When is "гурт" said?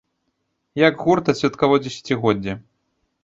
1.03-1.29